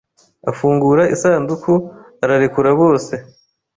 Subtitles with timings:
[0.49, 1.73] Afungura isanduku
[2.23, 3.13] ararekura bose